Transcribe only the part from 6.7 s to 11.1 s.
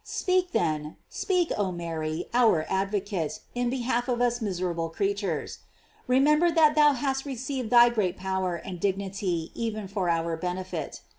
thou hast received thy great power and dignity even for our benefit.